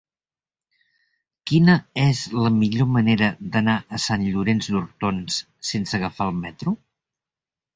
[1.51, 5.39] Quina és la millor manera d'anar a Sant Llorenç d'Hortons
[5.73, 6.75] sense agafar el metro?